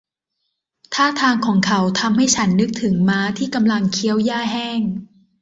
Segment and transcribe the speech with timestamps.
[0.93, 4.81] ท่าทางของเขาทำให้ฉันนึกถึงม้าที่กำลังเคี้ยวหญ้าแห้ง